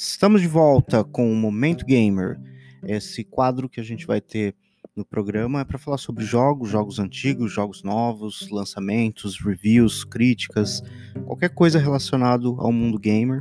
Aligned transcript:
Estamos 0.00 0.40
de 0.40 0.46
volta 0.46 1.02
com 1.02 1.28
o 1.28 1.34
Momento 1.34 1.84
Gamer. 1.84 2.40
Esse 2.84 3.24
quadro 3.24 3.68
que 3.68 3.80
a 3.80 3.82
gente 3.82 4.06
vai 4.06 4.20
ter 4.20 4.54
no 4.94 5.04
programa 5.04 5.62
é 5.62 5.64
para 5.64 5.76
falar 5.76 5.98
sobre 5.98 6.24
jogos, 6.24 6.70
jogos 6.70 7.00
antigos, 7.00 7.50
jogos 7.50 7.82
novos, 7.82 8.48
lançamentos, 8.48 9.44
reviews, 9.44 10.04
críticas, 10.04 10.84
qualquer 11.26 11.48
coisa 11.48 11.80
relacionado 11.80 12.54
ao 12.60 12.70
mundo 12.70 12.96
gamer. 12.96 13.40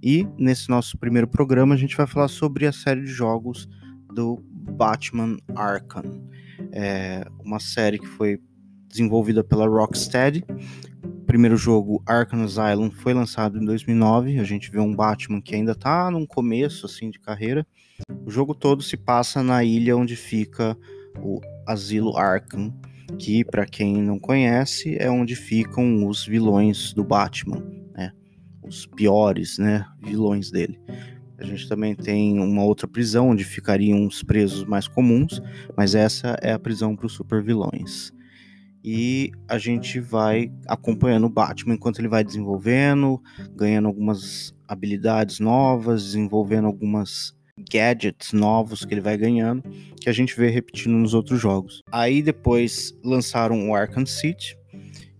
E 0.00 0.24
nesse 0.38 0.70
nosso 0.70 0.96
primeiro 0.96 1.26
programa 1.26 1.74
a 1.74 1.78
gente 1.78 1.96
vai 1.96 2.06
falar 2.06 2.28
sobre 2.28 2.64
a 2.64 2.72
série 2.72 3.00
de 3.00 3.10
jogos 3.10 3.68
do 4.14 4.40
Batman 4.52 5.36
Arkham. 5.56 6.22
É 6.70 7.26
uma 7.44 7.58
série 7.58 7.98
que 7.98 8.06
foi 8.06 8.40
desenvolvida 8.88 9.42
pela 9.42 9.66
Rocksteady 9.66 10.44
primeiro 11.28 11.58
jogo, 11.58 12.02
Arkham 12.06 12.42
Asylum, 12.42 12.90
foi 12.90 13.12
lançado 13.12 13.58
em 13.58 13.64
2009. 13.64 14.40
A 14.40 14.44
gente 14.44 14.70
vê 14.70 14.80
um 14.80 14.96
Batman 14.96 15.42
que 15.42 15.54
ainda 15.54 15.74
tá 15.74 16.10
num 16.10 16.24
começo 16.24 16.86
assim 16.86 17.10
de 17.10 17.20
carreira. 17.20 17.66
O 18.24 18.30
jogo 18.30 18.54
todo 18.54 18.82
se 18.82 18.96
passa 18.96 19.42
na 19.42 19.62
ilha 19.62 19.94
onde 19.94 20.16
fica 20.16 20.74
o 21.20 21.38
Asilo 21.66 22.16
Arkham, 22.16 22.72
que 23.18 23.44
para 23.44 23.66
quem 23.66 24.02
não 24.02 24.18
conhece 24.18 24.96
é 24.98 25.10
onde 25.10 25.36
ficam 25.36 26.06
os 26.08 26.24
vilões 26.24 26.94
do 26.94 27.04
Batman, 27.04 27.62
né? 27.92 28.10
Os 28.66 28.86
piores, 28.86 29.58
né, 29.58 29.84
vilões 30.02 30.50
dele. 30.50 30.80
A 31.36 31.44
gente 31.44 31.68
também 31.68 31.94
tem 31.94 32.40
uma 32.40 32.64
outra 32.64 32.88
prisão 32.88 33.28
onde 33.28 33.44
ficariam 33.44 34.06
os 34.06 34.22
presos 34.22 34.64
mais 34.64 34.88
comuns, 34.88 35.42
mas 35.76 35.94
essa 35.94 36.38
é 36.40 36.52
a 36.52 36.58
prisão 36.58 36.96
para 36.96 37.06
os 37.06 37.12
super 37.12 37.42
vilões 37.42 38.16
e 38.84 39.32
a 39.48 39.58
gente 39.58 40.00
vai 40.00 40.52
acompanhando 40.66 41.26
o 41.26 41.30
Batman 41.30 41.74
enquanto 41.74 41.98
ele 41.98 42.08
vai 42.08 42.22
desenvolvendo, 42.22 43.20
ganhando 43.54 43.88
algumas 43.88 44.54
habilidades 44.66 45.40
novas, 45.40 46.04
desenvolvendo 46.04 46.66
algumas 46.66 47.34
gadgets 47.70 48.32
novos 48.32 48.84
que 48.84 48.94
ele 48.94 49.00
vai 49.00 49.16
ganhando, 49.16 49.62
que 50.00 50.08
a 50.08 50.12
gente 50.12 50.36
vê 50.36 50.48
repetindo 50.48 50.92
nos 50.92 51.14
outros 51.14 51.40
jogos. 51.40 51.82
Aí 51.90 52.22
depois 52.22 52.92
lançaram 53.04 53.68
o 53.68 53.74
Arkham 53.74 54.06
City, 54.06 54.56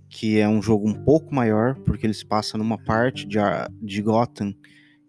que 0.08 0.38
é 0.38 0.48
um 0.48 0.62
jogo 0.62 0.88
um 0.88 0.94
pouco 0.94 1.34
maior, 1.34 1.74
porque 1.84 2.06
ele 2.06 2.14
se 2.14 2.24
passa 2.24 2.56
numa 2.56 2.78
parte 2.78 3.26
de, 3.26 3.38
de 3.82 4.02
Gotham 4.02 4.54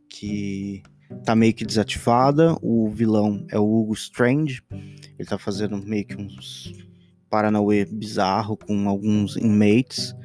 que 0.09 0.81
tá 1.23 1.35
meio 1.35 1.53
que 1.53 1.65
desativada. 1.65 2.55
O 2.61 2.89
vilão 2.89 3.45
é 3.51 3.59
o 3.59 3.63
Hugo 3.63 3.93
Strange. 3.93 4.61
Ele 5.17 5.27
tá 5.27 5.37
fazendo 5.37 5.77
meio 5.77 6.05
que 6.05 6.15
uns 6.15 6.88
Paranauê 7.29 7.85
bizarro 7.85 8.57
com 8.57 8.89
alguns 8.89 9.37
inmates. 9.37 10.15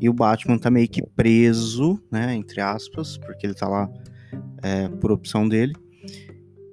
E 0.00 0.08
o 0.08 0.12
Batman 0.12 0.58
tá 0.58 0.70
meio 0.70 0.88
que 0.88 1.02
preso, 1.14 2.00
né? 2.10 2.34
Entre 2.34 2.60
aspas, 2.60 3.18
porque 3.18 3.46
ele 3.46 3.54
tá 3.54 3.68
lá 3.68 3.88
é, 4.62 4.88
por 4.88 5.12
opção 5.12 5.48
dele. 5.48 5.74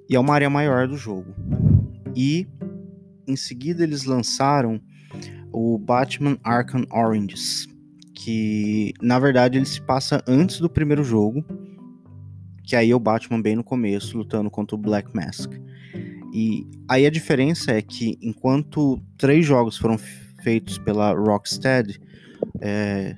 E 0.08 0.16
é 0.16 0.20
uma 0.20 0.34
área 0.34 0.50
maior 0.50 0.88
do 0.88 0.96
jogo. 0.96 1.34
E 2.16 2.46
em 3.26 3.36
seguida 3.36 3.82
eles 3.82 4.04
lançaram 4.04 4.80
o 5.52 5.78
Batman 5.78 6.38
Arkham 6.42 6.84
Oranges, 6.90 7.68
que 8.14 8.92
na 9.00 9.18
verdade 9.18 9.58
ele 9.58 9.66
se 9.66 9.80
passa 9.80 10.22
antes 10.26 10.58
do 10.58 10.70
primeiro 10.70 11.04
jogo, 11.04 11.44
que 12.64 12.74
aí 12.74 12.90
é 12.90 12.96
o 12.96 13.00
Batman 13.00 13.40
bem 13.40 13.56
no 13.56 13.64
começo 13.64 14.16
lutando 14.16 14.50
contra 14.50 14.74
o 14.74 14.78
Black 14.78 15.14
Mask. 15.14 15.52
E 16.32 16.66
aí 16.88 17.04
a 17.04 17.10
diferença 17.10 17.72
é 17.72 17.82
que 17.82 18.18
enquanto 18.22 19.00
três 19.18 19.44
jogos 19.44 19.76
foram 19.76 19.98
feitos 20.42 20.78
pela 20.78 21.12
Rocksteady, 21.12 22.00
é, 22.60 23.14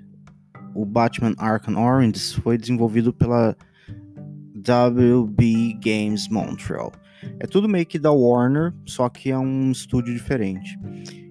o 0.75 0.85
Batman 0.85 1.35
Arkham 1.39 1.77
Origins 1.77 2.33
foi 2.33 2.59
desenvolvido 2.59 3.13
pela 3.13 3.57
WB 4.57 5.79
Games 5.81 6.29
Montreal. 6.29 6.93
É 7.39 7.47
tudo 7.47 7.69
meio 7.69 7.87
que 7.87 7.99
da 7.99 8.11
Warner, 8.11 8.75
só 8.85 9.09
que 9.09 9.31
é 9.31 9.39
um 9.39 9.71
estúdio 9.71 10.13
diferente. 10.13 10.79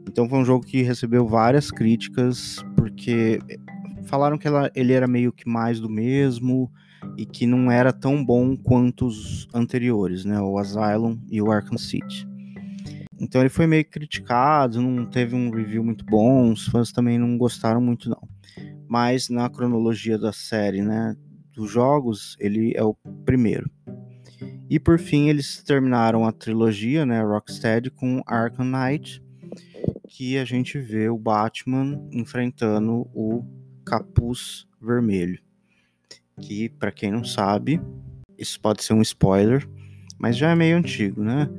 Então 0.07 0.29
foi 0.29 0.39
um 0.39 0.45
jogo 0.45 0.65
que 0.65 0.81
recebeu 0.81 1.27
várias 1.27 1.69
críticas, 1.69 2.63
porque 2.75 3.39
falaram 4.05 4.37
que 4.37 4.47
ela, 4.47 4.71
ele 4.75 4.93
era 4.93 5.07
meio 5.07 5.31
que 5.31 5.47
mais 5.49 5.79
do 5.79 5.89
mesmo, 5.89 6.71
e 7.17 7.25
que 7.25 7.45
não 7.45 7.71
era 7.71 7.93
tão 7.93 8.23
bom 8.23 8.55
quanto 8.55 9.05
os 9.05 9.47
anteriores, 9.53 10.25
né? 10.25 10.39
O 10.39 10.57
Asylum 10.57 11.17
e 11.29 11.41
o 11.41 11.51
Arkham 11.51 11.77
City. 11.77 12.27
Então 13.19 13.41
ele 13.41 13.49
foi 13.49 13.67
meio 13.67 13.85
criticado, 13.85 14.81
não 14.81 15.05
teve 15.05 15.35
um 15.35 15.49
review 15.49 15.83
muito 15.83 16.05
bom, 16.05 16.51
os 16.51 16.67
fãs 16.67 16.91
também 16.91 17.17
não 17.17 17.37
gostaram 17.37 17.79
muito 17.79 18.09
não. 18.09 18.27
Mas 18.87 19.29
na 19.29 19.49
cronologia 19.49 20.17
da 20.17 20.33
série, 20.33 20.81
né, 20.81 21.15
dos 21.53 21.71
jogos, 21.71 22.35
ele 22.39 22.73
é 22.75 22.83
o 22.83 22.95
primeiro. 23.25 23.69
E 24.69 24.79
por 24.79 24.99
fim 24.99 25.29
eles 25.29 25.63
terminaram 25.63 26.25
a 26.25 26.31
trilogia, 26.31 27.05
né, 27.05 27.21
Rocksteady 27.21 27.91
com 27.91 28.21
Arkham 28.25 28.65
Knight, 28.65 29.23
que 30.09 30.37
a 30.37 30.45
gente 30.45 30.79
vê 30.79 31.09
o 31.09 31.17
Batman 31.17 31.99
enfrentando 32.11 33.07
o 33.13 33.43
Capuz 33.85 34.67
Vermelho 34.81 35.39
que, 36.41 36.69
para 36.69 36.91
quem 36.91 37.11
não 37.11 37.23
sabe, 37.23 37.81
isso 38.37 38.59
pode 38.59 38.83
ser 38.83 38.93
um 38.93 39.01
spoiler, 39.01 39.67
mas 40.17 40.37
já 40.37 40.51
é 40.51 40.55
meio 40.55 40.77
antigo, 40.77 41.23
né? 41.23 41.49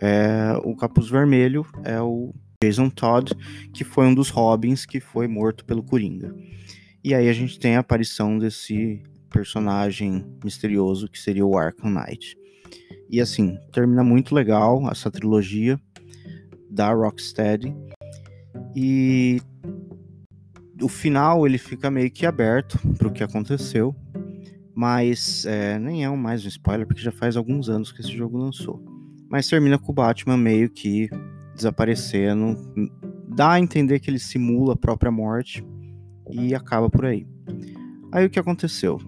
É, 0.00 0.52
o 0.64 0.76
Capuz 0.76 1.08
Vermelho 1.08 1.66
é 1.84 2.00
o 2.00 2.32
Jason 2.62 2.90
Todd, 2.90 3.32
que 3.72 3.84
foi 3.84 4.06
um 4.06 4.14
dos 4.14 4.30
Robins 4.30 4.84
que 4.84 5.00
foi 5.00 5.26
morto 5.26 5.64
pelo 5.64 5.82
Coringa. 5.82 6.34
E 7.02 7.14
aí 7.14 7.28
a 7.28 7.32
gente 7.32 7.58
tem 7.58 7.76
a 7.76 7.80
aparição 7.80 8.38
desse 8.38 9.02
personagem 9.30 10.24
misterioso 10.42 11.08
que 11.08 11.18
seria 11.18 11.46
o 11.46 11.56
Arkham 11.56 11.90
Knight. 11.90 12.36
E 13.08 13.20
assim, 13.20 13.58
termina 13.72 14.04
muito 14.04 14.34
legal 14.34 14.88
essa 14.90 15.10
trilogia 15.10 15.80
da 16.70 16.92
Rocksteady. 16.92 17.74
E 18.74 19.40
o 20.80 20.88
final 20.88 21.46
ele 21.46 21.58
fica 21.58 21.90
meio 21.90 22.10
que 22.10 22.26
aberto 22.26 22.78
para 22.96 23.08
o 23.08 23.12
que 23.12 23.22
aconteceu, 23.22 23.94
mas 24.74 25.44
é, 25.46 25.78
nem 25.78 26.04
é 26.04 26.08
mais 26.10 26.44
um 26.44 26.48
spoiler 26.48 26.86
porque 26.86 27.02
já 27.02 27.12
faz 27.12 27.36
alguns 27.36 27.68
anos 27.68 27.90
que 27.90 28.00
esse 28.00 28.16
jogo 28.16 28.38
lançou. 28.38 28.82
Mas 29.30 29.48
termina 29.48 29.78
com 29.78 29.92
o 29.92 29.94
Batman 29.94 30.36
meio 30.36 30.70
que 30.70 31.10
desaparecendo, 31.54 32.56
dá 33.28 33.52
a 33.52 33.60
entender 33.60 33.98
que 33.98 34.08
ele 34.08 34.18
simula 34.18 34.74
a 34.74 34.76
própria 34.76 35.10
morte 35.10 35.64
e 36.30 36.54
acaba 36.54 36.88
por 36.88 37.04
aí. 37.04 37.26
Aí 38.12 38.24
o 38.24 38.30
que 38.30 38.38
aconteceu? 38.38 38.98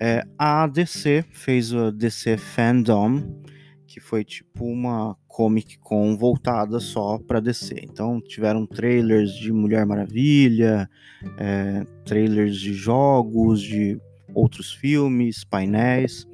É, 0.00 0.24
a 0.38 0.66
DC 0.66 1.24
fez 1.30 1.72
o 1.72 1.92
DC 1.92 2.36
Fandom, 2.36 3.42
que 3.86 4.00
foi 4.00 4.24
tipo 4.24 4.64
uma 4.64 5.16
Comic 5.30 5.78
Con 5.78 6.16
voltada 6.16 6.80
só 6.80 7.18
para 7.18 7.40
DC. 7.40 7.80
Então 7.82 8.20
tiveram 8.20 8.66
trailers 8.66 9.32
de 9.32 9.52
Mulher 9.52 9.86
Maravilha, 9.86 10.90
é, 11.38 11.86
trailers 12.04 12.56
de 12.56 12.74
jogos, 12.74 13.62
de 13.62 13.98
outros 14.34 14.72
filmes, 14.72 15.44
painéis. 15.44 16.26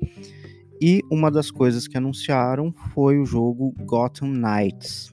E 0.81 1.03
uma 1.11 1.31
das 1.31 1.51
coisas 1.51 1.87
que 1.87 1.97
anunciaram 1.97 2.73
foi 2.93 3.19
o 3.19 3.25
jogo 3.25 3.75
Gotham 3.85 4.29
Knights, 4.29 5.13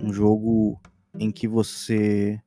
um 0.00 0.12
jogo 0.12 0.80
em 1.18 1.30
que 1.30 1.46
você 1.46 2.40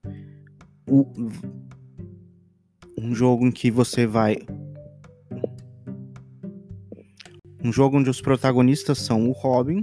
um 2.97 3.13
jogo 3.13 3.45
em 3.45 3.51
que 3.51 3.69
você 3.71 4.05
vai 4.05 4.37
um 7.63 7.71
jogo 7.71 7.97
onde 7.97 8.09
os 8.09 8.21
protagonistas 8.21 8.99
são 8.99 9.29
o 9.29 9.31
Robin, 9.31 9.81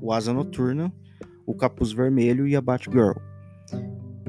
o 0.00 0.12
Asa 0.12 0.32
Noturna, 0.32 0.92
o 1.46 1.54
Capuz 1.54 1.92
Vermelho 1.92 2.46
e 2.46 2.56
a 2.56 2.60
Batgirl. 2.60 3.18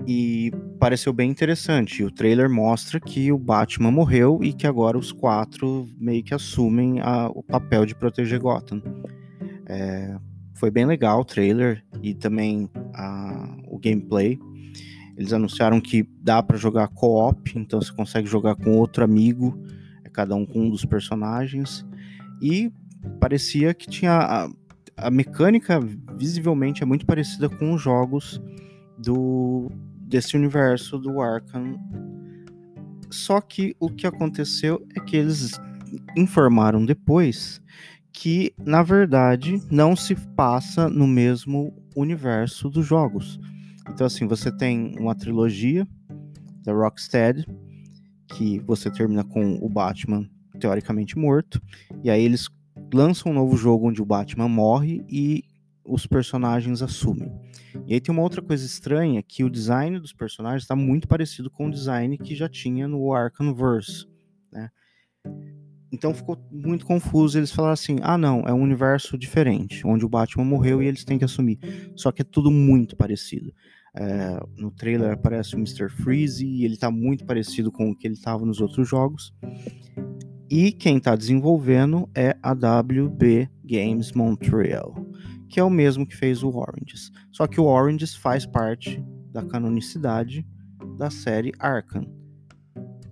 E 0.07 0.51
pareceu 0.79 1.11
bem 1.11 1.31
interessante. 1.31 2.03
O 2.03 2.11
trailer 2.11 2.50
mostra 2.50 3.00
que 3.00 3.31
o 3.31 3.38
Batman 3.38 3.92
morreu 3.92 4.39
e 4.44 4.53
que 4.53 4.68
agora 4.68 4.97
os 4.97 5.12
quatro 5.12 5.88
meio 5.97 6.24
que 6.24 6.33
assumem 6.33 7.00
a, 7.01 7.27
o 7.30 7.42
papel 7.42 7.86
de 7.86 7.95
proteger 7.95 8.39
Gotham. 8.39 8.81
É, 9.65 10.15
foi 10.53 10.69
bem 10.69 10.86
legal 10.86 11.21
o 11.21 11.25
trailer 11.25 11.83
e 12.03 12.13
também 12.13 12.69
a, 12.94 13.57
o 13.68 13.80
gameplay. 13.80 14.39
Eles 15.18 15.33
anunciaram 15.33 15.80
que 15.80 16.07
dá 16.21 16.44
para 16.44 16.57
jogar 16.57 16.89
co-op, 16.89 17.57
então 17.57 17.81
você 17.81 17.92
consegue 17.94 18.27
jogar 18.27 18.56
com 18.56 18.77
outro 18.77 19.03
amigo, 19.03 19.57
é 20.03 20.09
cada 20.09 20.36
um 20.36 20.45
com 20.45 20.63
um 20.63 20.69
dos 20.69 20.86
personagens. 20.86 21.86
E 22.42 22.71
parecia 23.19 23.74
que 23.74 23.88
tinha. 23.88 24.50
A, 24.97 25.12
mecânica 25.12 25.80
visivelmente 26.15 26.83
é 26.83 26.86
muito 26.86 27.06
parecida 27.06 27.50
com 27.50 27.74
os 27.74 27.81
jogos 27.81 28.42
do 28.97 29.69
desse 30.01 30.38
universo 30.38 30.97
do 30.97 31.19
Arkham. 31.21 31.77
Só 33.09 33.42
que 33.42 33.75
o 33.80 33.89
que 33.89 34.06
aconteceu 34.07 34.86
é 34.95 35.00
que 35.00 35.18
eles 35.18 35.59
informaram 36.15 36.86
depois 36.86 37.62
que, 38.12 38.53
na 38.57 38.81
verdade, 38.81 39.62
não 39.69 39.95
se 39.95 40.15
passa 40.15 40.89
no 40.89 41.06
mesmo 41.06 41.74
universo 41.95 42.69
dos 42.69 42.86
jogos. 42.86 43.39
Então, 43.89 44.07
assim, 44.07 44.27
você 44.27 44.51
tem 44.56 44.95
uma 44.97 45.13
trilogia 45.13 45.88
da 46.63 46.74
Rocksteady, 46.74 47.45
que 48.27 48.59
você 48.59 48.89
termina 48.89 49.24
com 49.24 49.56
o 49.62 49.69
Batman 49.69 50.27
teoricamente 50.59 51.18
morto, 51.18 51.62
e 52.03 52.09
aí 52.09 52.24
eles 52.24 52.50
lançam 52.94 53.31
um 53.31 53.36
novo 53.36 53.56
jogo 53.56 53.88
onde 53.88 54.01
o 54.01 54.06
Batman 54.06 54.50
morre 54.50 55.04
e 55.10 55.44
os 55.83 56.07
personagens 56.07 56.81
assumem. 56.81 57.31
E 57.86 57.94
aí 57.94 58.01
tem 58.01 58.12
uma 58.12 58.24
outra 58.24 58.42
coisa 58.42 58.66
estranha, 58.66 59.22
que 59.22 59.44
o 59.44 59.50
design 59.50 60.00
dos 60.00 60.13
personagens 60.13 60.63
está 60.63 60.75
muito 60.75 61.07
parecido 61.07 61.50
com 61.51 61.68
o 61.68 61.72
design 61.72 62.18
que 62.18 62.36
já 62.36 62.50
tinha 62.50 62.88
no 62.88 63.13
Arkhamverse, 63.13 64.07
né? 64.51 64.69
Então 65.92 66.13
ficou 66.13 66.38
muito 66.51 66.86
confuso. 66.86 67.38
Eles 67.38 67.51
falaram 67.51 67.74
assim: 67.74 67.98
ah, 68.01 68.18
não, 68.18 68.42
é 68.42 68.54
um 68.54 68.62
universo 68.62 69.18
diferente, 69.18 69.86
onde 69.86 70.04
o 70.04 70.10
Batman 70.10 70.44
morreu 70.44 70.81
e 70.81 70.88
eles 70.88 71.06
têm 71.06 71.18
que 71.18 71.25
assumir. 71.25 71.60
Só 71.95 72.12
que 72.12 72.21
é 72.21 72.25
tudo 72.25 72.51
muito 72.51 72.95
parecido. 72.95 73.54
É, 73.98 74.38
no 74.57 74.71
trailer 74.71 75.13
aparece 75.13 75.56
o 75.56 75.57
Mr. 75.57 75.88
Freeze 75.88 76.45
e 76.45 76.66
ele 76.66 76.75
tá 76.75 76.92
muito 76.92 77.25
parecido 77.25 77.71
com 77.71 77.89
o 77.89 77.95
que 77.95 78.06
ele 78.06 78.16
estava 78.16 78.45
nos 78.45 78.60
outros 78.60 78.89
jogos. 78.89 79.33
E 80.50 80.71
quem 80.71 80.97
está 80.97 81.15
desenvolvendo 81.15 82.07
é 82.15 82.38
a 82.42 82.51
WB 82.51 83.50
Games 83.63 84.12
Montreal, 84.12 84.94
que 85.50 85.59
é 85.59 85.63
o 85.63 85.69
mesmo 85.69 86.06
que 86.06 86.15
fez 86.15 86.44
o 86.44 86.50
Oranges. 86.50 87.12
Só 87.31 87.47
que 87.47 87.59
o 87.59 87.65
Oranges 87.65 88.15
faz 88.15 88.45
parte 88.45 89.03
da 89.31 89.42
canonicidade 89.44 90.45
da 90.97 91.09
série 91.09 91.51
Arkham. 91.57 92.06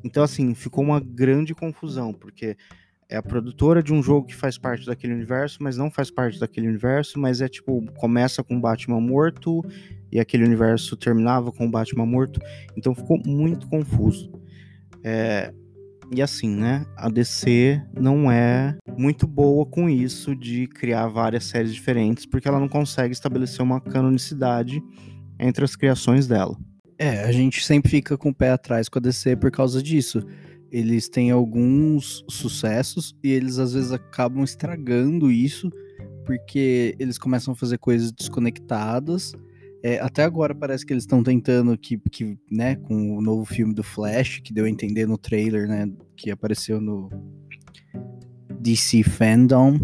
Então, 0.04 0.24
assim, 0.24 0.54
ficou 0.54 0.84
uma 0.84 1.00
grande 1.00 1.56
confusão, 1.56 2.14
porque 2.14 2.56
é 3.10 3.18
a 3.18 3.24
produtora 3.24 3.82
de 3.82 3.94
um 3.94 4.02
jogo 4.02 4.28
que 4.28 4.36
faz 4.36 4.58
parte 4.58 4.86
daquele 4.86 5.14
universo, 5.14 5.58
mas 5.62 5.78
não 5.78 5.90
faz 5.90 6.12
parte 6.12 6.40
daquele 6.40 6.68
universo, 6.68 7.20
mas 7.20 7.42
é 7.42 7.48
tipo, 7.48 7.84
começa 7.94 8.44
com 8.44 8.60
Batman 8.60 9.00
morto 9.00 9.62
e 10.12 10.20
aquele 10.20 10.44
universo 10.44 10.96
terminava 10.96 11.52
com 11.52 11.70
Batman 11.70 12.06
morto. 12.06 12.40
Então 12.78 12.94
ficou 12.94 13.20
muito 13.26 13.68
confuso. 13.68 14.32
É, 15.04 15.54
e 16.12 16.22
assim, 16.22 16.50
né? 16.50 16.86
A 16.96 17.10
DC 17.10 17.82
não 18.00 18.32
é 18.32 18.78
muito 18.98 19.28
boa 19.28 19.66
com 19.66 19.90
isso 19.90 20.36
de 20.36 20.68
criar 20.68 21.08
várias 21.08 21.46
séries 21.46 21.74
diferentes, 21.74 22.26
porque 22.26 22.48
ela 22.48 22.60
não 22.60 22.68
consegue 22.68 23.14
estabelecer 23.14 23.62
uma 23.62 23.80
canonicidade 23.82 24.82
entre 25.40 25.64
as 25.64 25.76
criações 25.76 26.28
dela. 26.28 26.58
É, 26.98 27.24
a 27.24 27.32
gente 27.32 27.64
sempre 27.66 27.90
fica 27.90 28.18
com 28.18 28.30
o 28.30 28.34
pé 28.34 28.52
atrás 28.52 28.88
com 28.88 29.00
a 29.00 29.02
DC 29.02 29.36
por 29.38 29.52
causa 29.52 29.82
disso. 29.82 30.22
Eles 30.72 31.08
têm 31.10 31.32
alguns 31.32 32.24
sucessos 32.30 33.16
e 33.24 33.32
eles 33.32 33.60
às 33.60 33.74
vezes 33.74 33.92
acabam 33.92 34.44
estragando 34.44 35.32
isso 35.32 35.70
porque 36.26 36.96
eles 37.00 37.18
começam 37.18 37.54
a 37.54 37.56
fazer 37.56 37.78
coisas 37.78 38.12
desconectadas. 38.12 39.34
É, 39.84 40.00
até 40.00 40.24
agora 40.24 40.56
parece 40.56 40.86
que 40.86 40.94
eles 40.94 41.04
estão 41.04 41.22
tentando 41.22 41.78
que, 41.78 41.98
que, 42.10 42.38
né, 42.50 42.78
com 42.78 43.18
o 43.18 43.22
novo 43.22 43.44
filme 43.44 43.74
do 43.74 43.84
Flash, 43.84 44.40
que 44.40 44.54
deu 44.54 44.64
a 44.64 44.70
entender 44.70 45.06
no 45.06 45.18
trailer, 45.18 45.68
né, 45.68 45.92
que 46.16 46.32
apareceu 46.32 46.80
no 46.80 47.10
DC 48.62 49.04
Fandom, 49.04 49.78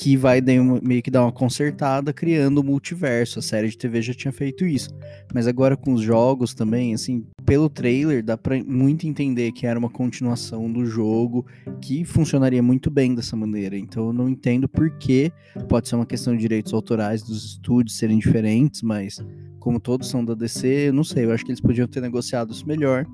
que 0.00 0.16
vai 0.16 0.40
meio 0.80 1.02
que 1.02 1.10
dar 1.10 1.24
uma 1.24 1.32
consertada 1.32 2.12
criando 2.12 2.58
o 2.58 2.64
multiverso. 2.64 3.40
A 3.40 3.42
série 3.42 3.68
de 3.68 3.76
TV 3.76 4.00
já 4.00 4.14
tinha 4.14 4.30
feito 4.30 4.64
isso. 4.64 4.90
Mas 5.34 5.48
agora 5.48 5.76
com 5.76 5.92
os 5.92 6.02
jogos 6.02 6.54
também, 6.54 6.94
assim, 6.94 7.26
pelo 7.44 7.68
trailer 7.68 8.22
dá 8.22 8.36
pra 8.36 8.62
muito 8.62 9.08
entender 9.08 9.50
que 9.50 9.66
era 9.66 9.76
uma 9.76 9.90
continuação 9.90 10.72
do 10.72 10.86
jogo 10.86 11.44
que 11.80 12.04
funcionaria 12.04 12.62
muito 12.62 12.90
bem 12.92 13.12
dessa 13.12 13.34
maneira. 13.34 13.76
Então 13.76 14.06
eu 14.06 14.12
não 14.12 14.28
entendo 14.28 14.68
por 14.68 14.88
que 14.98 15.32
pode 15.68 15.88
ser 15.88 15.96
uma 15.96 16.06
questão 16.06 16.32
de 16.32 16.42
direitos 16.42 16.72
autorais 16.72 17.24
dos 17.24 17.44
estúdios 17.44 17.98
serem 17.98 18.18
diferentes, 18.18 18.82
mas 18.82 19.20
como 19.58 19.80
todos 19.80 20.08
são 20.08 20.24
da 20.24 20.34
DC, 20.34 20.88
eu 20.88 20.92
não 20.92 21.02
sei, 21.02 21.24
eu 21.24 21.32
acho 21.32 21.44
que 21.44 21.50
eles 21.50 21.60
podiam 21.60 21.88
ter 21.88 22.00
negociado 22.00 22.52
isso 22.52 22.66
melhor 22.68 23.04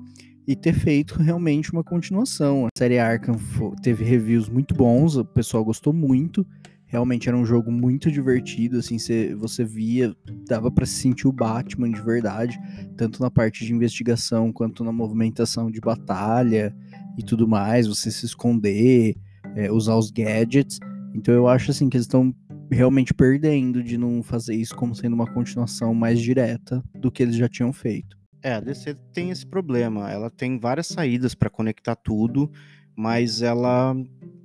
e 0.47 0.55
ter 0.55 0.73
feito 0.73 1.15
realmente 1.19 1.73
uma 1.73 1.83
continuação. 1.83 2.67
A 2.67 2.77
série 2.77 2.99
Arkham 2.99 3.39
teve 3.81 4.03
reviews 4.03 4.47
muito 4.47 4.75
bons, 4.75 5.15
o 5.17 5.25
pessoal 5.25 5.65
gostou 5.65 5.91
muito. 5.91 6.45
Realmente 6.95 7.27
era 7.27 7.37
um 7.37 7.45
jogo 7.45 7.69
muito 7.69 8.09
divertido, 8.09 8.77
assim, 8.77 8.97
você, 8.97 9.35
você 9.35 9.65
via, 9.65 10.15
dava 10.47 10.71
para 10.71 10.85
se 10.85 10.93
sentir 10.93 11.27
o 11.27 11.31
Batman 11.33 11.91
de 11.91 12.01
verdade, 12.01 12.57
tanto 12.95 13.21
na 13.21 13.29
parte 13.29 13.65
de 13.65 13.73
investigação 13.73 14.49
quanto 14.49 14.81
na 14.81 14.93
movimentação 14.93 15.69
de 15.69 15.81
batalha 15.81 16.73
e 17.17 17.21
tudo 17.21 17.49
mais, 17.49 17.85
você 17.85 18.09
se 18.09 18.25
esconder, 18.25 19.17
é, 19.57 19.69
usar 19.69 19.97
os 19.97 20.09
gadgets. 20.09 20.79
Então 21.13 21.33
eu 21.33 21.49
acho 21.49 21.69
assim 21.69 21.89
que 21.89 21.97
eles 21.97 22.05
estão 22.05 22.33
realmente 22.71 23.13
perdendo 23.13 23.83
de 23.83 23.97
não 23.97 24.23
fazer 24.23 24.55
isso 24.55 24.73
como 24.73 24.95
sendo 24.95 25.15
uma 25.15 25.27
continuação 25.27 25.93
mais 25.93 26.21
direta 26.21 26.81
do 26.97 27.11
que 27.11 27.21
eles 27.21 27.35
já 27.35 27.49
tinham 27.49 27.73
feito. 27.73 28.17
É, 28.41 28.53
a 28.53 28.61
DC 28.61 28.95
tem 29.11 29.31
esse 29.31 29.45
problema. 29.45 30.09
Ela 30.09 30.29
tem 30.29 30.57
várias 30.57 30.87
saídas 30.87 31.35
para 31.35 31.49
conectar 31.49 31.97
tudo, 31.97 32.49
mas 32.95 33.41
ela 33.41 33.93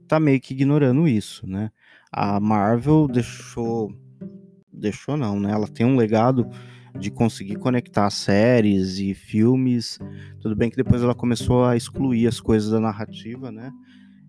tá 0.08 0.18
meio 0.18 0.40
que 0.40 0.52
ignorando 0.52 1.06
isso, 1.06 1.46
né? 1.46 1.70
A 2.12 2.40
Marvel 2.40 3.06
deixou. 3.06 3.92
Deixou 4.72 5.16
não, 5.16 5.38
né? 5.38 5.52
Ela 5.52 5.68
tem 5.68 5.84
um 5.84 5.96
legado 5.96 6.48
de 6.98 7.10
conseguir 7.10 7.56
conectar 7.56 8.10
séries 8.10 8.98
e 8.98 9.14
filmes. 9.14 9.98
Tudo 10.40 10.56
bem 10.56 10.70
que 10.70 10.76
depois 10.76 11.02
ela 11.02 11.14
começou 11.14 11.64
a 11.64 11.76
excluir 11.76 12.26
as 12.26 12.40
coisas 12.40 12.70
da 12.70 12.80
narrativa, 12.80 13.52
né? 13.52 13.70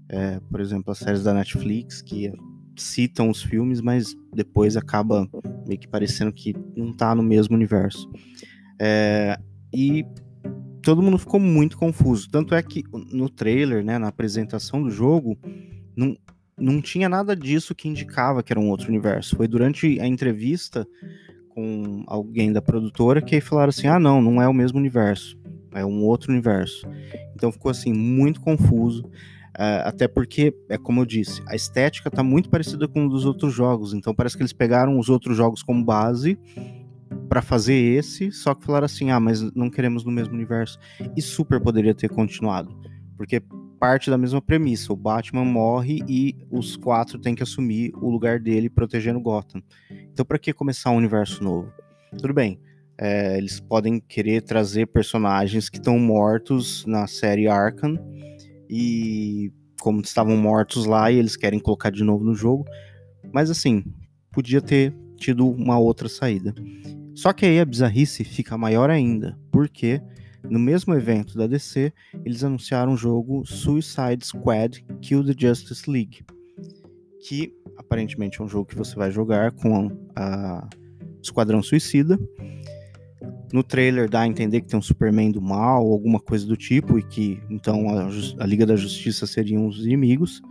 É, 0.10 0.40
por 0.50 0.60
exemplo, 0.60 0.92
as 0.92 0.98
séries 0.98 1.24
da 1.24 1.34
Netflix 1.34 2.02
que 2.02 2.32
citam 2.76 3.30
os 3.30 3.42
filmes, 3.42 3.82
mas 3.82 4.16
depois 4.34 4.76
acaba 4.76 5.28
meio 5.68 5.80
que 5.80 5.88
parecendo 5.88 6.32
que 6.32 6.54
não 6.76 6.94
tá 6.94 7.16
no 7.16 7.24
mesmo 7.24 7.56
universo. 7.56 8.10
É, 8.80 9.38
e 9.74 10.06
todo 10.82 11.02
mundo 11.02 11.18
ficou 11.18 11.40
muito 11.40 11.78
confuso. 11.78 12.30
Tanto 12.30 12.56
é 12.56 12.62
que 12.62 12.84
no 13.12 13.30
trailer, 13.30 13.84
né, 13.84 13.98
na 13.98 14.08
apresentação 14.08 14.82
do 14.82 14.90
jogo, 14.90 15.38
não, 15.96 16.16
não 16.62 16.82
tinha 16.82 17.10
nada 17.10 17.36
disso 17.36 17.76
que 17.76 17.90
indicava 17.90 18.44
que 18.44 18.54
era 18.54 18.60
um 18.60 18.70
outro 18.70 18.88
universo. 18.88 19.36
Foi 19.36 19.48
durante 19.48 20.00
a 20.00 20.08
entrevista 20.08 20.88
com 21.50 22.04
alguém 22.08 22.54
da 22.54 22.62
produtora 22.62 23.22
que 23.22 23.42
falaram 23.42 23.70
assim: 23.70 23.88
ah, 23.88 24.00
não, 24.00 24.22
não 24.22 24.42
é 24.42 24.48
o 24.48 24.54
mesmo 24.54 24.78
universo, 24.78 25.38
é 25.74 25.86
um 25.86 26.04
outro 26.04 26.32
universo. 26.32 26.88
Então 27.36 27.52
ficou 27.52 27.72
assim, 27.72 27.92
muito 27.94 28.40
confuso. 28.40 29.04
Uh, 29.52 29.84
até 29.84 30.08
porque, 30.08 30.56
é 30.70 30.78
como 30.78 31.02
eu 31.02 31.06
disse, 31.06 31.44
a 31.46 31.56
estética 31.56 32.08
está 32.08 32.24
muito 32.24 32.50
parecida 32.50 32.88
com 32.88 33.02
um 33.02 33.08
dos 33.08 33.26
outros 33.26 33.54
jogos. 33.54 33.94
Então 33.94 34.16
parece 34.16 34.38
que 34.38 34.42
eles 34.42 34.54
pegaram 34.54 34.98
os 34.98 35.10
outros 35.10 35.36
jogos 35.36 35.62
como 35.62 35.84
base 35.84 36.40
para 37.28 37.42
fazer 37.42 37.74
esse, 37.74 38.32
só 38.32 38.56
que 38.56 38.66
falaram 38.66 38.86
assim: 38.86 39.12
ah, 39.12 39.20
mas 39.20 39.42
não 39.54 39.70
queremos 39.70 40.06
no 40.06 40.12
mesmo 40.12 40.34
universo. 40.34 40.80
E 41.18 41.22
super 41.22 41.60
poderia 41.60 41.94
ter 41.94 42.10
continuado. 42.10 42.74
Porque 43.18 43.42
parte 43.82 44.12
da 44.12 44.18
mesma 44.18 44.40
premissa. 44.40 44.94
O 44.94 44.96
Batman 44.96 45.44
morre 45.44 46.04
e 46.08 46.38
os 46.52 46.76
quatro 46.78 47.18
têm 47.18 47.34
que 47.34 47.42
assumir 47.42 47.92
o 47.96 48.12
lugar 48.12 48.40
dele 48.40 48.70
protegendo 48.70 49.20
Gotham. 49.20 49.64
Então, 50.14 50.24
para 50.24 50.38
que 50.38 50.54
começar 50.54 50.92
um 50.92 50.98
universo 50.98 51.44
novo? 51.44 51.74
Tudo 52.16 52.32
bem. 52.32 52.60
É, 52.96 53.36
eles 53.40 53.60
podem 53.60 54.00
querer 54.00 54.44
trazer 54.44 54.86
personagens 54.86 55.68
que 55.68 55.78
estão 55.78 55.98
mortos 55.98 56.86
na 56.86 57.08
série 57.08 57.48
Arkham 57.48 57.98
e 58.70 59.52
como 59.82 60.00
estavam 60.02 60.38
mortos 60.38 60.86
lá 60.86 61.12
e 61.12 61.18
eles 61.18 61.36
querem 61.36 61.60
colocar 61.60 61.90
de 61.90 62.04
novo 62.04 62.24
no 62.24 62.36
jogo. 62.36 62.64
Mas 63.34 63.50
assim, 63.50 63.84
podia 64.32 64.62
ter 64.62 64.94
tido 65.18 65.50
uma 65.50 65.80
outra 65.80 66.08
saída. 66.08 66.54
Só 67.16 67.34
que 67.34 67.48
aí 67.48 67.60
a 67.60 67.66
bizarrice 67.66 68.24
fica 68.24 68.56
maior 68.60 68.92
ainda, 68.92 69.40
porque 69.52 70.00
no 70.50 70.60
mesmo 70.60 70.94
evento 70.94 71.38
da 71.38 71.48
DC, 71.48 71.94
eles 72.26 72.44
anunciaram 72.44 72.94
o 72.94 72.98
jogo 72.98 73.46
Suicide 73.46 74.26
Squad 74.26 74.84
Kill 75.02 75.24
the 75.24 75.36
Justice 75.38 75.90
League, 75.90 76.24
que 77.28 77.54
aparentemente 77.78 78.42
é 78.42 78.44
um 78.44 78.48
jogo 78.48 78.66
que 78.66 78.76
você 78.76 78.96
vai 78.96 79.12
jogar 79.12 79.52
com 79.52 79.90
a 80.16 80.68
Esquadrão 81.22 81.62
Suicida. 81.62 82.20
No 83.54 83.64
trailer 83.64 84.10
dá 84.10 84.22
a 84.22 84.28
entender 84.28 84.62
que 84.62 84.68
tem 84.68 84.80
um 84.80 84.82
Superman 84.82 85.32
do 85.32 85.42
mal, 85.42 85.86
alguma 85.92 86.20
coisa 86.20 86.46
do 86.46 86.56
tipo, 86.56 86.98
e 86.98 87.04
que 87.04 87.42
então 87.50 87.90
a, 87.90 88.08
a 88.40 88.46
Liga 88.46 88.66
da 88.66 88.76
Justiça 88.76 89.28
seriam 89.28 89.68
os 89.68 89.86
inimigos. 89.86 90.42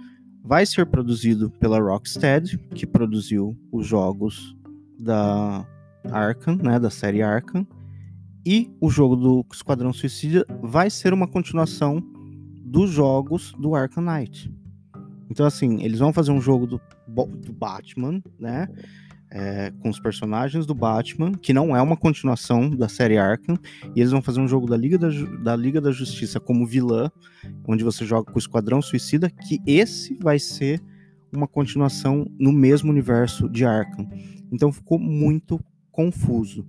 Vai 0.45 0.65
ser 0.67 0.87
produzido 0.87 1.51
pela 1.51 1.81
Rocksteady, 1.81 2.59
que 2.75 2.87
produziu 2.87 3.57
os 3.73 3.87
jogos 3.87 4.57
da 4.99 5.67
Arkham, 6.11 6.57
né, 6.57 6.79
da 6.79 6.91
série 6.91 7.23
Arkham, 7.23 7.67
e 8.45 8.71
o 8.81 8.89
jogo 8.89 9.17
do 9.17 9.47
Esquadrão 9.53 9.93
Suicida 9.93 10.47
vai 10.63 10.91
ser 10.91 11.13
uma 11.13 11.29
continuação 11.29 12.03
dos 12.65 12.91
jogos 12.91 13.53
do 13.59 13.75
Arkham 13.75 14.03
Knight. 14.03 14.53
Então, 15.31 15.47
assim, 15.47 15.83
eles 15.83 15.99
vão 15.99 16.13
fazer 16.13 16.33
um 16.33 16.41
jogo 16.41 16.67
do, 16.67 16.81
do 17.07 17.53
Batman, 17.53 18.23
né? 18.39 18.69
É, 19.33 19.73
com 19.79 19.89
os 19.89 20.01
personagens 20.01 20.67
do 20.67 20.75
Batman, 20.75 21.31
que 21.33 21.53
não 21.53 21.77
é 21.77 21.81
uma 21.81 21.97
continuação 21.97 22.69
da 22.69 22.89
série 22.89 23.17
Arkham, 23.17 23.57
e 23.95 24.01
eles 24.01 24.11
vão 24.11 24.21
fazer 24.21 24.41
um 24.41 24.49
jogo 24.49 24.67
da 24.67 24.77
Liga 24.77 24.99
da, 24.99 25.09
da 25.41 25.55
Liga 25.55 25.81
da 25.81 25.93
Justiça 25.93 26.41
como 26.41 26.67
vilã, 26.67 27.09
onde 27.65 27.85
você 27.85 28.05
joga 28.05 28.29
com 28.29 28.37
o 28.37 28.41
Esquadrão 28.41 28.83
Suicida, 28.83 29.31
que 29.31 29.61
esse 29.65 30.19
vai 30.21 30.41
ser 30.41 30.83
uma 31.33 31.47
continuação 31.47 32.29
no 32.41 32.53
mesmo 32.53 32.91
universo 32.91 33.49
de 33.49 33.65
Arkham. 33.65 34.09
Então 34.51 34.73
ficou 34.73 34.99
muito 34.99 35.61
confuso. 35.93 36.67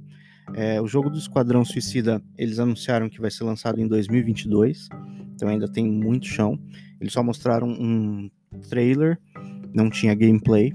É, 0.55 0.81
o 0.81 0.87
jogo 0.87 1.09
do 1.09 1.17
Esquadrão 1.17 1.63
Suicida, 1.63 2.21
eles 2.37 2.59
anunciaram 2.59 3.09
que 3.09 3.21
vai 3.21 3.31
ser 3.31 3.43
lançado 3.43 3.79
em 3.79 3.87
2022. 3.87 4.89
então 5.33 5.47
ainda 5.49 5.67
tem 5.67 5.85
muito 5.85 6.27
chão. 6.27 6.59
Eles 6.99 7.13
só 7.13 7.23
mostraram 7.23 7.67
um 7.67 8.29
trailer, 8.69 9.17
não 9.73 9.89
tinha 9.89 10.13
gameplay 10.13 10.73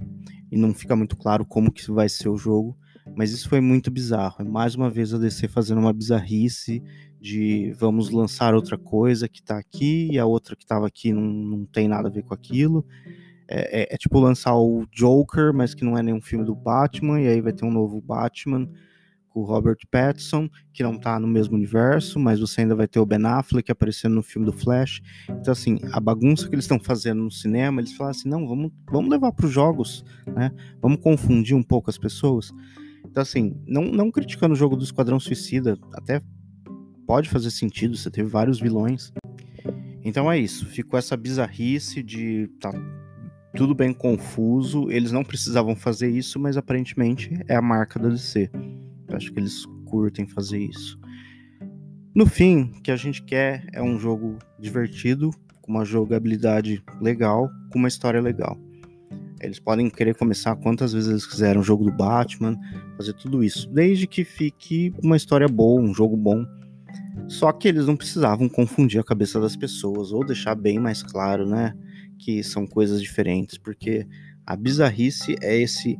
e 0.51 0.57
não 0.57 0.73
fica 0.75 0.97
muito 0.97 1.17
claro 1.17 1.45
como 1.45 1.71
que 1.71 1.91
vai 1.91 2.09
ser 2.09 2.29
o 2.29 2.37
jogo, 2.37 2.77
mas 3.15 3.31
isso 3.33 3.49
foi 3.49 3.61
muito 3.61 3.91
bizarro. 3.91 4.37
É 4.41 4.45
mais 4.45 4.75
uma 4.75 4.91
vez 4.91 5.13
a 5.13 5.19
DC 5.19 5.49
fazendo 5.49 5.79
uma 5.79 5.93
bizarrice 5.93 6.83
de 7.21 7.73
vamos 7.79 8.11
lançar 8.11 8.55
outra 8.55 8.77
coisa 8.77 9.29
que 9.29 9.43
tá 9.43 9.59
aqui 9.59 10.09
e 10.13 10.19
a 10.19 10.27
outra 10.27 10.57
que 10.57 10.67
tava 10.67 10.87
aqui 10.87 11.13
não, 11.13 11.23
não 11.23 11.65
tem 11.67 11.89
nada 11.89 12.09
a 12.09 12.11
ver 12.11 12.23
com 12.23 12.35
aquilo. 12.35 12.85
É, 13.49 13.83
é, 13.83 13.95
é, 13.95 13.97
tipo 13.97 14.19
lançar 14.19 14.57
o 14.57 14.85
Joker, 14.91 15.55
mas 15.55 15.75
que 15.75 15.85
não 15.85 15.97
é 15.97 16.03
nenhum 16.03 16.21
filme 16.21 16.45
do 16.45 16.55
Batman, 16.55 17.21
e 17.21 17.29
aí 17.29 17.41
vai 17.41 17.53
ter 17.53 17.65
um 17.65 17.71
novo 17.71 18.01
Batman 18.01 18.69
o 19.37 19.45
Robert 19.45 19.77
Pattinson, 19.91 20.49
que 20.73 20.83
não 20.83 20.99
tá 20.99 21.21
no 21.21 21.27
mesmo 21.27 21.55
universo, 21.55 22.19
mas 22.19 22.41
você 22.41 22.63
ainda 22.63 22.75
vai 22.75 22.89
ter 22.89 22.99
o 22.99 23.05
Ben 23.05 23.25
Affleck 23.27 23.71
aparecendo 23.71 24.15
no 24.15 24.23
filme 24.23 24.47
do 24.47 24.53
Flash. 24.53 25.03
Então, 25.29 25.53
assim, 25.53 25.79
a 25.93 26.01
bagunça 26.01 26.49
que 26.49 26.55
eles 26.55 26.65
estão 26.65 26.81
fazendo 26.81 27.23
no 27.23 27.31
cinema, 27.31 27.83
eles 27.83 27.93
falam 27.93 28.13
assim: 28.13 28.31
não, 28.31 28.49
vamos, 28.49 28.73
vamos 28.91 29.11
levar 29.11 29.33
para 29.33 29.45
os 29.45 29.53
jogos, 29.53 30.03
né? 30.35 30.51
Vamos 30.81 31.01
confundir 31.03 31.55
um 31.55 31.63
pouco 31.63 31.91
as 31.91 31.99
pessoas. 31.99 32.51
Então, 33.05 33.23
assim, 33.23 33.55
não, 33.67 33.85
não 33.85 34.11
criticando 34.11 34.55
o 34.55 34.57
jogo 34.57 34.75
do 34.75 34.85
Esquadrão 34.85 35.21
Suicida, 35.21 35.79
até 35.93 36.23
pode 37.07 37.29
fazer 37.29 37.51
sentido, 37.51 37.95
você 37.95 38.11
teve 38.11 38.29
vários 38.29 38.59
vilões. 38.59 39.13
Então 40.03 40.33
é 40.33 40.39
isso, 40.39 40.65
ficou 40.67 40.99
essa 40.99 41.17
bizarrice 41.17 42.03
de 42.03 42.49
tá 42.61 42.73
tudo 43.57 43.75
bem 43.75 43.93
confuso, 43.93 44.91
eles 44.91 45.11
não 45.11 45.25
precisavam 45.25 45.75
fazer 45.75 46.11
isso, 46.11 46.39
mas 46.39 46.57
aparentemente 46.57 47.31
é 47.49 47.57
a 47.57 47.63
marca 47.63 47.99
da 47.99 48.09
DC. 48.09 48.51
Acho 49.17 49.33
que 49.33 49.41
eles 49.41 49.65
curtem 49.87 50.27
fazer 50.27 50.59
isso. 50.59 50.99
No 52.15 52.27
fim, 52.27 52.73
o 52.77 52.83
que 52.83 52.91
a 52.91 52.97
gente 52.97 53.23
quer 53.23 53.67
é 53.73 53.83
um 53.83 53.99
jogo 53.99 54.39
divertido, 54.59 55.31
com 55.61 55.73
uma 55.73 55.85
jogabilidade 55.85 56.83
legal, 57.01 57.51
com 57.71 57.79
uma 57.79 57.89
história 57.89 58.21
legal. 58.21 58.59
Eles 59.41 59.59
podem 59.59 59.91
querer 59.91 60.15
começar 60.15 60.57
quantas 60.57 60.93
vezes 60.93 61.11
eles 61.11 61.27
quiserem 61.27 61.61
um 61.61 61.65
jogo 61.65 61.85
do 61.85 61.93
Batman, 61.93 62.59
fazer 62.97 63.13
tudo 63.15 63.45
isso, 63.45 63.69
desde 63.71 64.07
que 64.07 64.25
fique 64.25 64.95
uma 65.03 65.17
história 65.17 65.49
boa, 65.49 65.81
um 65.81 65.95
jogo 65.95 66.17
bom. 66.17 66.45
Só 67.29 67.53
que 67.53 67.69
eles 67.69 67.87
não 67.87 67.97
precisavam 67.97 68.49
confundir 68.49 69.01
a 69.01 69.05
cabeça 69.05 69.41
das 69.41 69.57
pessoas 69.57 70.13
ou 70.13 70.25
deixar 70.25 70.55
bem 70.55 70.79
mais 70.79 71.03
claro, 71.03 71.47
né, 71.47 71.75
que 72.19 72.43
são 72.43 72.67
coisas 72.67 73.03
diferentes, 73.03 73.59
porque 73.59 74.07
a 74.47 74.57
bizarrice 74.57 75.37
é 75.43 75.57
esse 75.61 75.99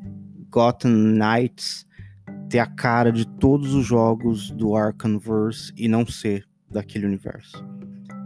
Gotham 0.51 0.91
Knights 0.91 1.86
ter 2.49 2.59
a 2.59 2.67
cara 2.67 3.11
de 3.11 3.27
todos 3.27 3.75
os 3.75 3.85
jogos 3.85 4.51
do 4.51 4.75
Arkhamverse 4.77 5.73
e 5.77 5.89
não 5.89 6.07
ser 6.07 6.45
daquele 6.71 7.07
universo. 7.07 7.65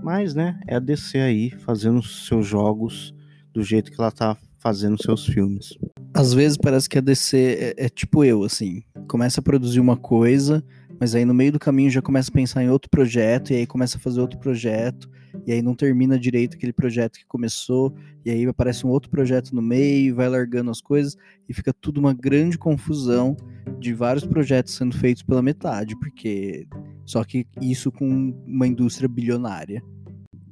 Mas, 0.02 0.34
né, 0.34 0.58
é 0.66 0.76
a 0.76 0.78
DC 0.78 1.18
aí 1.18 1.50
fazendo 1.50 2.02
seus 2.02 2.46
jogos 2.46 3.14
do 3.52 3.62
jeito 3.62 3.90
que 3.90 4.00
ela 4.00 4.10
tá 4.10 4.36
fazendo 4.58 5.02
seus 5.02 5.26
filmes. 5.26 5.76
Às 6.14 6.32
vezes 6.32 6.56
parece 6.56 6.88
que 6.88 6.98
a 6.98 7.00
DC 7.00 7.74
é, 7.78 7.86
é 7.86 7.88
tipo 7.88 8.24
eu, 8.24 8.44
assim, 8.44 8.82
começa 9.08 9.40
a 9.40 9.42
produzir 9.42 9.80
uma 9.80 9.96
coisa, 9.96 10.64
mas 11.00 11.14
aí 11.14 11.24
no 11.24 11.32
meio 11.32 11.50
do 11.50 11.58
caminho 11.58 11.90
já 11.90 12.02
começa 12.02 12.30
a 12.30 12.34
pensar 12.34 12.62
em 12.62 12.68
outro 12.68 12.90
projeto, 12.90 13.52
e 13.52 13.56
aí 13.56 13.66
começa 13.66 13.96
a 13.96 14.00
fazer 14.00 14.20
outro 14.20 14.38
projeto, 14.38 15.08
e 15.46 15.52
aí 15.52 15.62
não 15.62 15.74
termina 15.74 16.18
direito 16.18 16.56
aquele 16.56 16.74
projeto 16.74 17.18
que 17.18 17.24
começou, 17.26 17.94
e 18.22 18.30
aí 18.30 18.44
aparece 18.46 18.86
um 18.86 18.90
outro 18.90 19.10
projeto 19.10 19.54
no 19.54 19.62
meio, 19.62 20.14
vai 20.14 20.28
largando 20.28 20.70
as 20.70 20.82
coisas, 20.82 21.16
e 21.48 21.54
fica 21.54 21.72
tudo 21.72 21.98
uma 21.98 22.12
grande 22.12 22.58
confusão 22.58 23.34
de 23.78 23.94
vários 23.94 24.26
projetos 24.26 24.74
sendo 24.74 24.94
feitos 24.96 25.22
pela 25.22 25.40
metade, 25.40 25.98
porque 25.98 26.66
só 27.06 27.24
que 27.24 27.46
isso 27.62 27.90
com 27.90 28.34
uma 28.46 28.66
indústria 28.66 29.08
bilionária. 29.08 29.82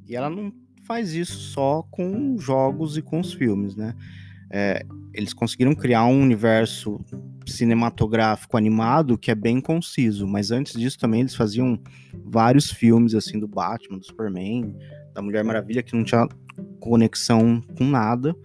E 0.07 0.15
ela 0.15 0.29
não 0.29 0.51
faz 0.83 1.13
isso 1.13 1.37
só 1.37 1.83
com 1.91 2.35
jogos 2.39 2.97
e 2.97 3.01
com 3.03 3.19
os 3.19 3.31
filmes, 3.31 3.75
né? 3.75 3.93
É, 4.51 4.85
eles 5.13 5.33
conseguiram 5.33 5.75
criar 5.75 6.05
um 6.05 6.21
universo 6.21 6.99
cinematográfico 7.45 8.57
animado 8.57 9.17
que 9.17 9.31
é 9.31 9.35
bem 9.35 9.59
conciso, 9.59 10.27
mas 10.27 10.51
antes 10.51 10.73
disso 10.73 10.99
também 10.99 11.21
eles 11.21 11.35
faziam 11.35 11.79
vários 12.25 12.71
filmes 12.71 13.13
assim 13.15 13.39
do 13.39 13.47
Batman, 13.47 13.97
do 13.97 14.05
Superman, 14.05 14.75
da 15.13 15.21
Mulher 15.21 15.43
Maravilha 15.43 15.83
que 15.83 15.95
não 15.95 16.03
tinha 16.03 16.27
conexão 16.79 17.61
com 17.77 17.85
nada, 17.85 18.35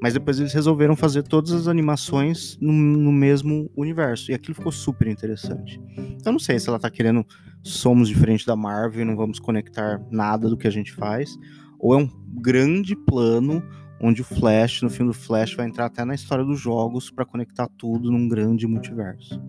mas 0.00 0.14
depois 0.14 0.38
eles 0.38 0.52
resolveram 0.52 0.94
fazer 0.94 1.22
todas 1.22 1.52
as 1.52 1.68
animações 1.68 2.58
no, 2.60 2.72
no 2.72 3.12
mesmo 3.12 3.70
universo 3.76 4.30
e 4.30 4.34
aquilo 4.34 4.54
ficou 4.54 4.72
super 4.72 5.08
interessante. 5.08 5.80
Eu 6.24 6.32
não 6.32 6.38
sei 6.38 6.58
se 6.58 6.68
ela 6.68 6.78
tá 6.78 6.90
querendo 6.90 7.24
somos 7.62 8.08
diferentes 8.08 8.46
da 8.46 8.56
Marvel 8.56 9.02
e 9.02 9.04
não 9.04 9.16
vamos 9.16 9.38
conectar 9.38 10.00
nada 10.10 10.48
do 10.48 10.56
que 10.56 10.66
a 10.66 10.70
gente 10.70 10.92
faz, 10.92 11.36
ou 11.78 11.94
é 11.94 11.96
um 11.96 12.10
grande 12.40 12.94
plano 12.94 13.62
onde 14.00 14.22
o 14.22 14.24
Flash, 14.24 14.82
no 14.82 14.90
filme 14.90 15.12
do 15.12 15.18
Flash, 15.18 15.54
vai 15.54 15.66
entrar 15.66 15.86
até 15.86 16.04
na 16.04 16.14
história 16.14 16.44
dos 16.44 16.60
jogos 16.60 17.10
para 17.10 17.24
conectar 17.24 17.68
tudo 17.76 18.10
num 18.10 18.28
grande 18.28 18.66
multiverso. 18.66 19.40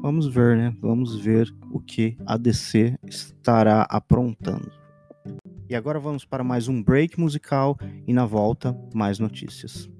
Vamos 0.00 0.26
ver, 0.26 0.56
né? 0.56 0.74
Vamos 0.80 1.20
ver 1.20 1.52
o 1.70 1.80
que 1.80 2.16
a 2.24 2.36
DC 2.36 2.96
estará 3.04 3.82
aprontando. 3.82 4.70
E 5.68 5.74
agora 5.74 5.98
vamos 5.98 6.24
para 6.24 6.44
mais 6.44 6.68
um 6.68 6.82
break 6.82 7.18
musical 7.20 7.76
e 8.06 8.12
na 8.12 8.24
volta 8.24 8.76
mais 8.94 9.18
notícias. 9.18 9.90